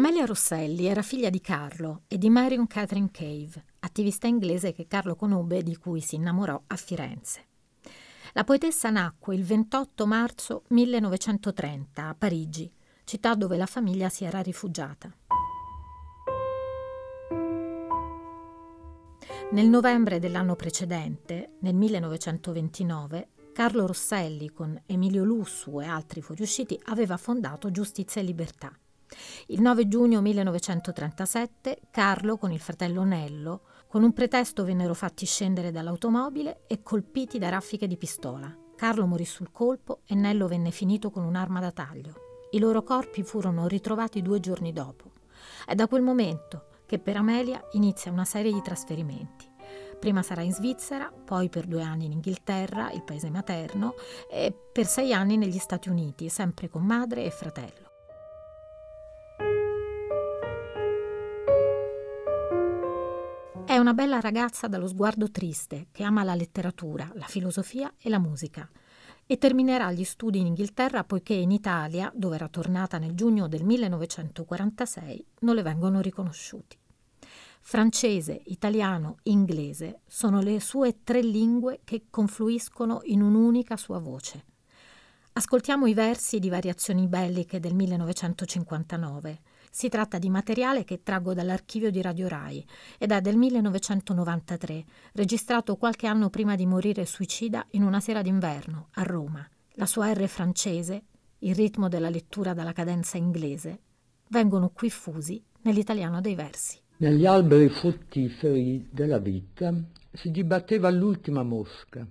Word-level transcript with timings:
Amelia 0.00 0.24
Rosselli 0.24 0.86
era 0.86 1.02
figlia 1.02 1.28
di 1.28 1.42
Carlo 1.42 2.04
e 2.08 2.16
di 2.16 2.30
Marion 2.30 2.66
Catherine 2.66 3.10
Cave, 3.12 3.64
attivista 3.80 4.26
inglese 4.26 4.72
che 4.72 4.86
Carlo 4.86 5.14
conobbe 5.14 5.58
e 5.58 5.62
di 5.62 5.76
cui 5.76 6.00
si 6.00 6.14
innamorò 6.14 6.58
a 6.68 6.76
Firenze. 6.76 7.48
La 8.32 8.42
poetessa 8.42 8.88
nacque 8.88 9.34
il 9.34 9.44
28 9.44 10.06
marzo 10.06 10.62
1930 10.68 12.08
a 12.08 12.14
Parigi, 12.14 12.72
città 13.04 13.34
dove 13.34 13.58
la 13.58 13.66
famiglia 13.66 14.08
si 14.08 14.24
era 14.24 14.40
rifugiata. 14.40 15.14
Nel 19.50 19.68
novembre 19.68 20.18
dell'anno 20.18 20.56
precedente, 20.56 21.56
nel 21.60 21.74
1929, 21.74 23.28
Carlo 23.52 23.86
Rosselli 23.86 24.50
con 24.50 24.80
Emilio 24.86 25.24
Lussu 25.24 25.78
e 25.78 25.84
altri 25.84 26.22
fuoriusciti 26.22 26.80
aveva 26.84 27.18
fondato 27.18 27.70
Giustizia 27.70 28.22
e 28.22 28.24
Libertà. 28.24 28.74
Il 29.48 29.60
9 29.60 29.88
giugno 29.88 30.20
1937 30.20 31.80
Carlo 31.90 32.36
con 32.36 32.52
il 32.52 32.60
fratello 32.60 33.02
Nello, 33.02 33.62
con 33.88 34.02
un 34.02 34.12
pretesto 34.12 34.64
vennero 34.64 34.94
fatti 34.94 35.26
scendere 35.26 35.70
dall'automobile 35.70 36.62
e 36.66 36.82
colpiti 36.82 37.38
da 37.38 37.48
raffiche 37.48 37.86
di 37.86 37.96
pistola. 37.96 38.56
Carlo 38.76 39.06
morì 39.06 39.24
sul 39.24 39.50
colpo 39.50 40.00
e 40.06 40.14
Nello 40.14 40.46
venne 40.46 40.70
finito 40.70 41.10
con 41.10 41.24
un'arma 41.24 41.60
da 41.60 41.72
taglio. 41.72 42.14
I 42.52 42.58
loro 42.58 42.82
corpi 42.82 43.22
furono 43.22 43.66
ritrovati 43.66 44.22
due 44.22 44.40
giorni 44.40 44.72
dopo. 44.72 45.12
È 45.66 45.74
da 45.74 45.86
quel 45.86 46.02
momento 46.02 46.66
che 46.86 46.98
per 46.98 47.16
Amelia 47.16 47.62
inizia 47.72 48.10
una 48.10 48.24
serie 48.24 48.52
di 48.52 48.62
trasferimenti. 48.62 49.48
Prima 50.00 50.22
sarà 50.22 50.40
in 50.40 50.52
Svizzera, 50.52 51.12
poi 51.12 51.48
per 51.48 51.66
due 51.66 51.82
anni 51.82 52.06
in 52.06 52.12
Inghilterra, 52.12 52.90
il 52.90 53.02
paese 53.02 53.28
materno, 53.28 53.94
e 54.30 54.52
per 54.72 54.86
sei 54.86 55.12
anni 55.12 55.36
negli 55.36 55.58
Stati 55.58 55.88
Uniti, 55.88 56.28
sempre 56.28 56.68
con 56.68 56.82
madre 56.82 57.24
e 57.24 57.30
fratello. 57.30 57.89
Una 63.80 63.94
bella 63.94 64.20
ragazza 64.20 64.68
dallo 64.68 64.86
sguardo 64.86 65.30
triste 65.30 65.88
che 65.90 66.02
ama 66.02 66.22
la 66.22 66.34
letteratura, 66.34 67.10
la 67.14 67.26
filosofia 67.26 67.92
e 67.98 68.08
la 68.08 68.18
musica 68.18 68.68
e 69.26 69.38
terminerà 69.38 69.92
gli 69.92 70.02
studi 70.02 70.40
in 70.40 70.46
Inghilterra 70.46 71.04
poiché 71.04 71.34
in 71.34 71.52
Italia, 71.52 72.10
dove 72.14 72.34
era 72.34 72.48
tornata 72.48 72.98
nel 72.98 73.14
giugno 73.14 73.46
del 73.46 73.64
1946, 73.64 75.26
non 75.40 75.54
le 75.54 75.62
vengono 75.62 76.00
riconosciuti. 76.00 76.76
Francese, 77.60 78.42
italiano, 78.46 79.18
inglese 79.24 80.00
sono 80.08 80.40
le 80.40 80.58
sue 80.58 81.04
tre 81.04 81.22
lingue 81.22 81.80
che 81.84 82.06
confluiscono 82.10 83.02
in 83.04 83.22
un'unica 83.22 83.76
sua 83.76 83.98
voce. 83.98 84.44
Ascoltiamo 85.40 85.86
i 85.86 85.94
versi 85.94 86.38
di 86.38 86.50
Variazioni 86.50 87.06
belliche 87.06 87.60
del 87.60 87.74
1959 87.74 89.38
si 89.70 89.88
tratta 89.88 90.18
di 90.18 90.28
materiale 90.28 90.84
che 90.84 91.02
traggo 91.02 91.32
dall'archivio 91.32 91.90
di 91.90 92.02
Radio 92.02 92.28
Rai 92.28 92.62
ed 92.98 93.10
è 93.10 93.22
del 93.22 93.38
1993, 93.38 94.84
registrato 95.14 95.76
qualche 95.76 96.06
anno 96.06 96.28
prima 96.28 96.56
di 96.56 96.66
morire 96.66 97.06
suicida 97.06 97.66
in 97.70 97.84
una 97.84 98.00
sera 98.00 98.20
d'inverno 98.20 98.88
a 98.90 99.02
Roma. 99.02 99.48
La 99.76 99.86
sua 99.86 100.12
R 100.12 100.26
francese, 100.28 101.04
il 101.38 101.54
ritmo 101.54 101.88
della 101.88 102.10
lettura 102.10 102.52
dalla 102.52 102.74
cadenza 102.74 103.16
inglese, 103.16 103.80
vengono 104.28 104.68
qui 104.68 104.90
fusi 104.90 105.42
nell'italiano 105.62 106.20
dei 106.20 106.34
versi. 106.34 106.78
Negli 106.98 107.24
alberi 107.24 107.70
fruttiferi 107.70 108.90
della 108.92 109.18
vita 109.18 109.72
si 110.12 110.30
dibatteva 110.30 110.90
l'ultima 110.90 111.42
mosca, 111.42 112.06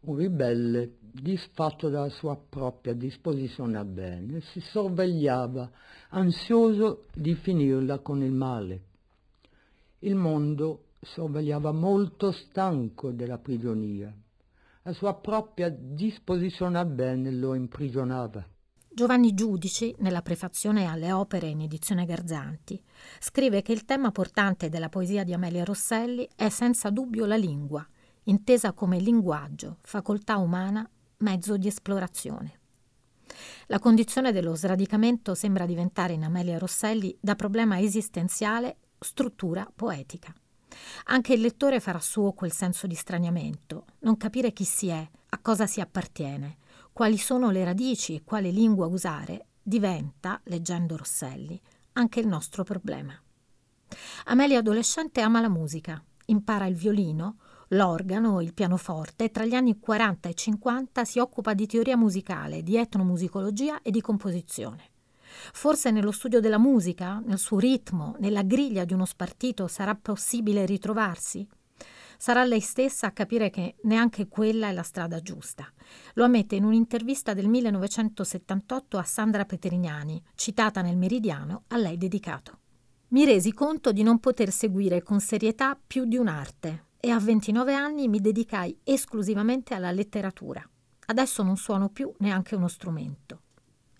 un 0.00 0.16
ribelle 0.16 0.96
disfatto 1.00 1.88
dalla 1.88 2.08
sua 2.08 2.36
propria 2.36 2.94
disposizione 2.94 3.76
a 3.78 3.84
bene, 3.84 4.40
si 4.40 4.60
sorvegliava, 4.60 5.70
ansioso 6.10 7.06
di 7.14 7.34
finirla 7.34 7.98
con 7.98 8.22
il 8.22 8.32
male. 8.32 8.82
Il 10.00 10.14
mondo 10.14 10.84
sorvegliava 11.00 11.72
molto 11.72 12.30
stanco 12.30 13.10
della 13.10 13.38
prigionia. 13.38 14.14
La 14.82 14.92
sua 14.92 15.14
propria 15.14 15.68
disposizione 15.68 16.78
a 16.78 16.84
bene 16.84 17.30
lo 17.32 17.54
imprigionava. 17.54 18.46
Giovanni 18.90 19.34
Giudici, 19.34 19.94
nella 19.98 20.22
prefazione 20.22 20.86
alle 20.86 21.12
opere 21.12 21.48
in 21.48 21.60
edizione 21.60 22.04
Garzanti, 22.04 22.82
scrive 23.20 23.62
che 23.62 23.72
il 23.72 23.84
tema 23.84 24.10
portante 24.10 24.68
della 24.68 24.88
poesia 24.88 25.24
di 25.24 25.32
Amelia 25.32 25.62
Rosselli 25.62 26.28
è 26.34 26.48
senza 26.48 26.90
dubbio 26.90 27.26
la 27.26 27.36
lingua, 27.36 27.86
intesa 28.28 28.72
come 28.72 28.98
linguaggio, 28.98 29.78
facoltà 29.82 30.36
umana 30.36 30.88
mezzo 31.18 31.56
di 31.56 31.66
esplorazione. 31.66 32.60
La 33.66 33.78
condizione 33.78 34.32
dello 34.32 34.54
sradicamento 34.54 35.34
sembra 35.34 35.66
diventare 35.66 36.12
in 36.12 36.24
Amelia 36.24 36.58
Rosselli 36.58 37.16
da 37.20 37.34
problema 37.34 37.80
esistenziale 37.80 38.76
struttura 38.98 39.70
poetica. 39.74 40.32
Anche 41.06 41.34
il 41.34 41.40
lettore 41.40 41.80
farà 41.80 42.00
suo 42.00 42.32
quel 42.32 42.52
senso 42.52 42.86
di 42.86 42.94
straniamento, 42.94 43.86
non 44.00 44.16
capire 44.16 44.52
chi 44.52 44.64
si 44.64 44.88
è, 44.88 45.08
a 45.30 45.38
cosa 45.38 45.66
si 45.66 45.80
appartiene, 45.80 46.58
quali 46.92 47.16
sono 47.16 47.50
le 47.50 47.64
radici 47.64 48.14
e 48.14 48.24
quale 48.24 48.50
lingua 48.50 48.86
usare, 48.86 49.46
diventa, 49.62 50.40
leggendo 50.44 50.96
Rosselli, 50.96 51.60
anche 51.92 52.20
il 52.20 52.26
nostro 52.26 52.62
problema. 52.64 53.18
Amelia 54.24 54.58
adolescente 54.58 55.20
ama 55.20 55.40
la 55.40 55.48
musica, 55.48 56.02
impara 56.26 56.66
il 56.66 56.74
violino, 56.74 57.38
l'organo, 57.68 58.40
il 58.40 58.54
pianoforte 58.54 59.30
tra 59.30 59.44
gli 59.44 59.54
anni 59.54 59.78
40 59.78 60.28
e 60.28 60.34
50 60.34 61.04
si 61.04 61.18
occupa 61.18 61.54
di 61.54 61.66
teoria 61.66 61.96
musicale, 61.96 62.62
di 62.62 62.76
etnomusicologia 62.76 63.82
e 63.82 63.90
di 63.90 64.00
composizione. 64.00 64.90
Forse 65.52 65.90
nello 65.90 66.12
studio 66.12 66.40
della 66.40 66.58
musica, 66.58 67.20
nel 67.24 67.38
suo 67.38 67.58
ritmo, 67.58 68.16
nella 68.18 68.42
griglia 68.42 68.84
di 68.84 68.94
uno 68.94 69.04
spartito 69.04 69.68
sarà 69.68 69.94
possibile 69.94 70.64
ritrovarsi? 70.66 71.46
Sarà 72.20 72.42
lei 72.44 72.60
stessa 72.60 73.06
a 73.06 73.12
capire 73.12 73.48
che 73.48 73.76
neanche 73.82 74.26
quella 74.26 74.68
è 74.68 74.72
la 74.72 74.82
strada 74.82 75.20
giusta. 75.20 75.72
Lo 76.14 76.24
ammette 76.24 76.56
in 76.56 76.64
un'intervista 76.64 77.32
del 77.32 77.46
1978 77.46 78.98
a 78.98 79.04
Sandra 79.04 79.44
Peterignani, 79.44 80.20
citata 80.34 80.82
nel 80.82 80.96
Meridiano, 80.96 81.64
a 81.68 81.76
lei 81.76 81.96
dedicato. 81.96 82.58
Mi 83.10 83.24
resi 83.24 83.52
conto 83.52 83.92
di 83.92 84.02
non 84.02 84.18
poter 84.18 84.50
seguire 84.50 85.02
con 85.02 85.20
serietà 85.20 85.78
più 85.86 86.06
di 86.06 86.16
un'arte, 86.16 86.86
e 87.00 87.10
a 87.10 87.18
29 87.18 87.74
anni 87.74 88.08
mi 88.08 88.20
dedicai 88.20 88.76
esclusivamente 88.82 89.74
alla 89.74 89.92
letteratura. 89.92 90.66
Adesso 91.06 91.42
non 91.42 91.56
suono 91.56 91.88
più 91.88 92.12
neanche 92.18 92.54
uno 92.54 92.68
strumento. 92.68 93.42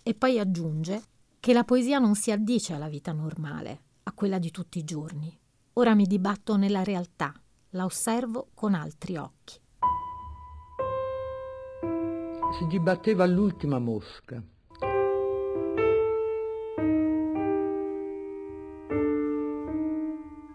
E 0.03 0.13
poi 0.13 0.39
aggiunge 0.39 1.01
che 1.39 1.53
la 1.53 1.63
poesia 1.63 1.99
non 1.99 2.15
si 2.15 2.31
addice 2.31 2.73
alla 2.73 2.89
vita 2.89 3.11
normale, 3.13 3.81
a 4.03 4.11
quella 4.11 4.37
di 4.37 4.51
tutti 4.51 4.79
i 4.79 4.83
giorni. 4.83 5.35
Ora 5.73 5.95
mi 5.95 6.05
dibatto 6.05 6.57
nella 6.57 6.83
realtà, 6.83 7.33
la 7.71 7.85
osservo 7.85 8.49
con 8.53 8.73
altri 8.73 9.15
occhi. 9.15 9.59
Si 12.57 12.67
dibatteva 12.67 13.25
l'ultima 13.25 13.79
mosca, 13.79 14.43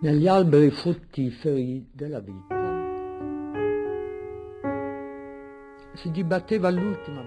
negli 0.05 0.29
alberi 0.29 0.71
fruttiferi 0.71 1.89
della 1.91 2.21
vita. 2.21 2.63
Si 5.95 6.11
dibatteva 6.11 6.69
l'ultima 6.69 7.23